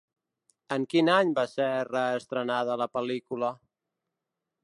En 0.75 0.87
quin 0.93 1.11
any 1.15 1.33
va 1.39 1.43
ser 1.51 1.67
reestrenada 1.89 2.79
la 2.85 2.89
pel·lícula? 2.99 3.51